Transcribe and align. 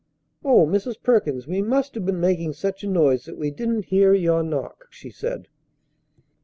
"O 0.43 0.65
Mrs. 0.65 0.99
Perkins, 1.03 1.45
we 1.45 1.61
must 1.61 1.93
have 1.93 2.07
been 2.07 2.19
making 2.19 2.53
such 2.53 2.83
a 2.83 2.87
noise 2.89 3.25
that 3.25 3.37
we 3.37 3.51
didn't 3.51 3.83
hear 3.85 4.15
your 4.15 4.41
knock," 4.41 4.87
she 4.89 5.11
said. 5.11 5.47